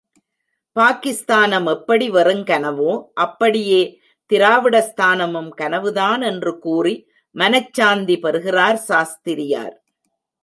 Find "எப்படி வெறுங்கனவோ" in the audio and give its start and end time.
1.65-3.07